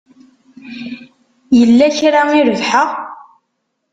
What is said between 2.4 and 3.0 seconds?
rebḥeɣ?